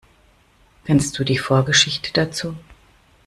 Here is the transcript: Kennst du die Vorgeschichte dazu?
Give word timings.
Kennst 0.85 1.19
du 1.19 1.23
die 1.23 1.37
Vorgeschichte 1.37 2.11
dazu? 2.11 2.55